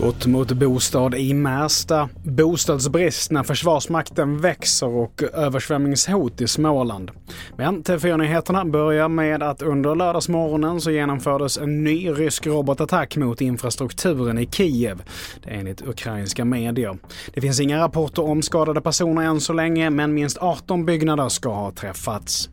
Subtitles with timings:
[0.00, 7.10] Skott mot bostad i Märsta, bostadsbrist när Försvarsmakten växer och översvämningshot i Småland.
[7.56, 14.38] Men TV4-nyheterna börjar med att under lördagsmorgonen så genomfördes en ny rysk robotattack mot infrastrukturen
[14.38, 15.02] i Kiev.
[15.44, 16.98] Det är enligt ukrainska medier.
[17.34, 21.48] Det finns inga rapporter om skadade personer än så länge, men minst 18 byggnader ska
[21.54, 22.50] ha träffats.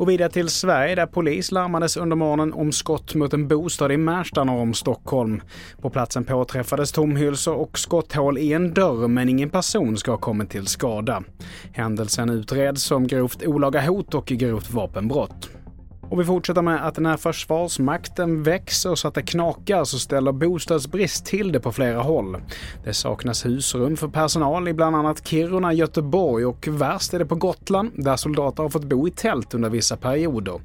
[0.00, 3.96] Och vidare till Sverige där polis larmades under morgonen om skott mot en bostad i
[3.96, 5.42] Märsta norr om Stockholm.
[5.80, 10.50] På platsen påträffades tomhylsor och skotthål i en dörr men ingen person ska ha kommit
[10.50, 11.22] till skada.
[11.72, 15.49] Händelsen utreds som grovt olaga hot och grovt vapenbrott.
[16.10, 21.26] Och vi fortsätter med att när Försvarsmakten växer så att det knakar så ställer bostadsbrist
[21.26, 22.36] till det på flera håll.
[22.84, 27.34] Det saknas husrum för personal i bland annat Kiruna, Göteborg och värst är det på
[27.34, 30.60] Gotland där soldater har fått bo i tält under vissa perioder.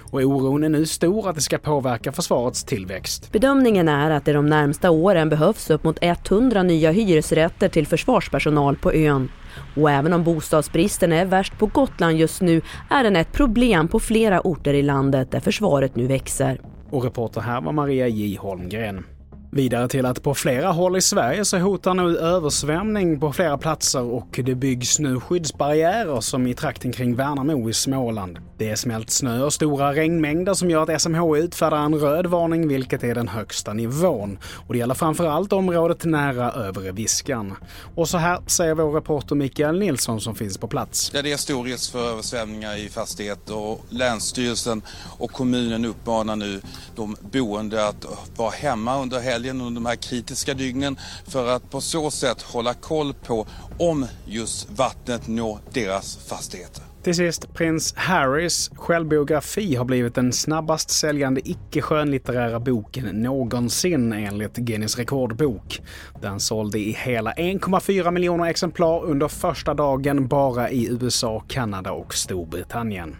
[0.00, 3.32] Och oron är nu stor att det ska påverka försvarets tillväxt.
[3.32, 8.76] Bedömningen är att det de närmsta åren behövs upp mot 100 nya hyresrätter till försvarspersonal
[8.76, 9.28] på ön.
[9.76, 14.00] Och även om bostadsbristen är värst på Gotland just nu är den ett problem på
[14.00, 16.60] flera orter i landet där försvaret nu växer.
[16.90, 19.04] Och reporter här var Maria J Holmgren.
[19.52, 24.02] Vidare till att på flera håll i Sverige så hotar nu översvämning på flera platser
[24.02, 28.38] och det byggs nu skyddsbarriärer som i trakten kring Värnamo i Småland.
[28.58, 32.68] Det är smält snö och stora regnmängder som gör att SMHI utfärdar en röd varning
[32.68, 34.38] vilket är den högsta nivån.
[34.66, 37.54] Och det gäller framförallt området nära övre Viskan.
[37.94, 41.10] Och så här säger vår reporter Mikael Nilsson som finns på plats.
[41.14, 44.82] Ja, det är stor risk för översvämningar i fastigheter och Länsstyrelsen
[45.18, 46.60] och kommunen uppmanar nu
[46.96, 51.80] de boende att vara hemma under helgen under de här kritiska dygnen för att på
[51.80, 53.46] så sätt hålla koll på
[53.78, 56.84] om just vattnet når deras fastigheter.
[57.02, 64.98] Till sist, prins Harrys självbiografi har blivit den snabbast säljande icke-skönlitterära boken någonsin enligt Guinness
[64.98, 65.80] rekordbok.
[66.22, 72.14] Den sålde i hela 1,4 miljoner exemplar under första dagen bara i USA, Kanada och
[72.14, 73.16] Storbritannien.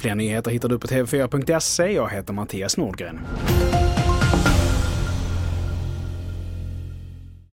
[0.00, 1.92] Fler nyheter hittar du på tv4.se.
[1.92, 3.20] Jag heter Mattias Nordgren.